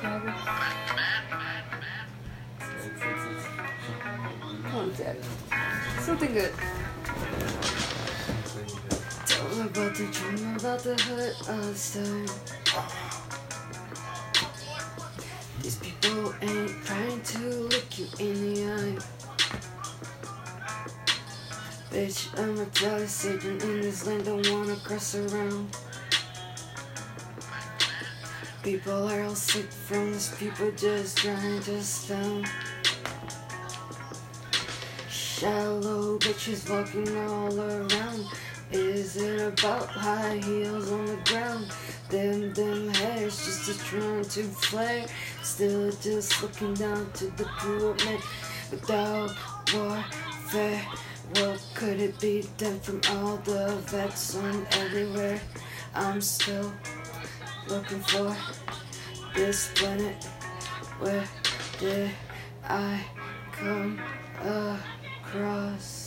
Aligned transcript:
Thiago. 0.00 0.30
Come 4.62 4.76
on, 4.76 4.90
Thiago. 4.90 5.24
Something 6.00 6.32
good. 6.34 6.52
Me 9.56 9.62
about 9.62 9.94
the 9.94 10.04
dream, 10.12 10.56
about 10.56 10.80
the 10.80 11.00
hurt 11.02 11.36
all 11.48 11.56
this 11.56 11.94
time. 11.94 12.26
These 15.62 15.76
people 15.76 16.34
ain't 16.42 16.84
trying 16.84 17.20
to 17.22 17.38
look 17.38 17.98
you 17.98 18.06
in 18.18 18.54
the 18.54 18.64
eye. 18.66 18.98
Bitch, 21.90 22.38
I'm 22.38 22.58
a 22.60 22.66
jealous 22.66 23.12
Satan 23.12 23.60
in 23.62 23.80
this 23.80 24.06
land, 24.06 24.26
don't 24.26 24.46
wanna 24.50 24.76
cross 24.76 25.14
around. 25.14 25.74
People 28.66 29.08
are 29.08 29.22
all 29.22 29.34
sick 29.36 29.70
from 29.70 30.12
this, 30.12 30.34
people 30.40 30.72
just 30.72 31.18
trying 31.18 31.60
to 31.60 31.80
stone. 31.80 32.44
Shallow 35.08 36.18
bitches 36.18 36.68
walking 36.68 37.16
all 37.28 37.60
around. 37.60 38.26
Is 38.72 39.18
it 39.18 39.40
about 39.40 39.86
high 39.86 40.38
heels 40.38 40.90
on 40.90 41.06
the 41.06 41.16
ground? 41.26 41.70
Them, 42.10 42.52
them 42.54 42.88
hairs 42.88 43.36
just 43.46 43.86
trying 43.86 44.24
to 44.24 44.42
flare. 44.42 45.06
Still 45.44 45.92
just 46.02 46.42
looking 46.42 46.74
down 46.74 47.08
to 47.12 47.26
the 47.36 47.48
pyramid 47.60 48.20
without 48.72 49.30
warfare. 49.72 50.82
What 51.34 51.64
could 51.76 52.00
it 52.00 52.18
be 52.18 52.44
done 52.58 52.80
from 52.80 53.00
all 53.10 53.36
the 53.36 53.76
vets 53.86 54.34
on 54.34 54.66
everywhere? 54.72 55.40
I'm 55.94 56.20
still 56.20 56.72
looking 57.68 58.00
for 58.00 58.36
this 59.34 59.70
planet. 59.74 60.24
Where 61.00 61.24
did 61.78 62.10
I 62.64 63.04
come 63.52 64.00
across? 65.22 66.04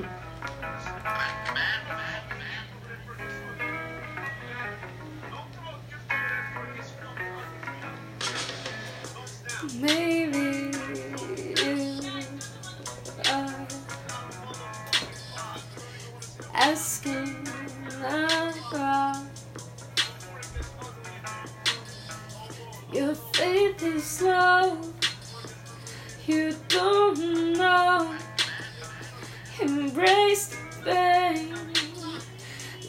Maybe 9.62 10.72
you 11.60 12.00
are 13.30 13.66
asking 16.54 17.46
about 17.86 19.26
your 22.90 23.14
faith 23.14 23.82
is 23.82 24.22
low. 24.22 24.80
You 26.26 26.54
don't 26.68 27.52
know. 27.52 28.14
Embrace 29.60 30.48
the 30.48 30.56
pain. 30.84 31.54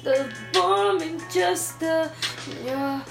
The 0.03 0.33
woman 0.55 1.19
just 1.29 1.83
on 1.83 2.09
your 2.65 3.03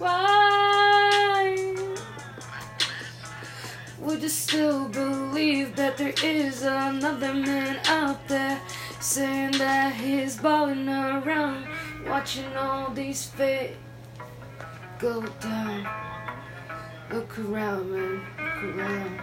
Why 0.00 1.74
would 3.98 4.22
you 4.22 4.30
still 4.30 4.88
believe 4.88 5.76
that 5.76 5.98
there 5.98 6.14
is 6.24 6.62
another 6.62 7.34
man 7.34 7.78
out 7.84 8.26
there 8.26 8.58
saying 8.98 9.58
that 9.58 9.94
he's 9.94 10.38
balling 10.38 10.88
around, 10.88 11.66
watching 12.06 12.56
all 12.56 12.90
these 12.92 13.26
fate 13.26 13.76
go 14.98 15.20
down? 15.38 15.86
Look 17.12 17.38
around, 17.38 17.92
man. 17.92 18.22
Look 18.38 18.64
around. 18.76 19.20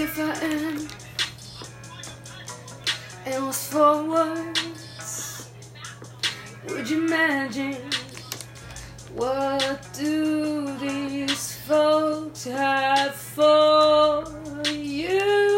If 0.00 0.16
I 0.20 0.32
am 0.44 0.86
and 3.26 3.46
was 3.46 3.66
for 3.66 4.04
words, 4.04 5.50
would 6.68 6.88
you 6.88 7.04
imagine 7.04 7.90
what 9.16 9.88
do 9.98 10.78
these 10.78 11.56
folks 11.66 12.44
have 12.44 13.16
for 13.16 14.24
you? 14.70 15.50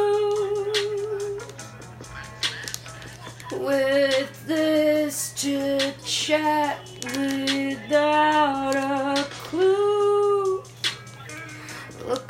With 3.52 4.46
this 4.46 5.34
chit 5.36 6.02
chat 6.02 6.78
without 7.04 8.74
a 8.74 9.09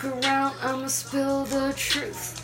Look 0.02 0.24
around, 0.24 0.54
I'ma 0.62 0.86
spill 0.86 1.44
the 1.44 1.74
truth. 1.76 2.40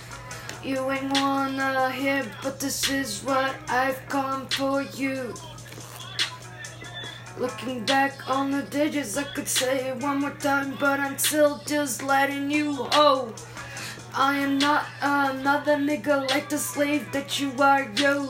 You 0.63 0.91
ain't 0.91 1.11
wanna 1.15 1.91
hear, 1.91 2.31
but 2.43 2.61
this 2.61 2.91
is 2.91 3.23
what 3.23 3.55
I've 3.69 4.01
come 4.09 4.47
for 4.49 4.83
you. 4.83 5.33
Looking 7.39 7.87
back 7.87 8.29
on 8.29 8.51
the 8.51 8.63
digits, 8.63 9.17
I 9.17 9.23
could 9.23 9.49
say 9.49 9.89
it 9.89 10.03
one 10.03 10.21
more 10.21 10.33
time, 10.33 10.77
but 10.79 11.01
I'm 11.01 11.17
still 11.17 11.63
just 11.67 12.03
letting 12.03 12.51
you 12.51 12.73
know. 12.93 13.33
I 14.15 14.37
am 14.37 14.59
not 14.59 14.85
another 15.01 15.77
nigga 15.77 16.29
like 16.29 16.51
the 16.51 16.59
slave 16.59 17.11
that 17.13 17.41
you 17.41 17.53
are, 17.59 17.89
yo. 17.97 18.27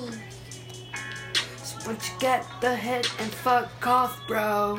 So 1.65 1.78
once 1.84 2.09
you 2.09 2.15
get 2.20 2.47
the 2.60 2.76
head 2.76 3.09
and 3.19 3.32
fuck 3.32 3.86
off, 3.86 4.20
bro. 4.28 4.78